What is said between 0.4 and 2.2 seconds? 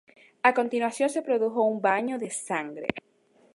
A continuación se produjo un baño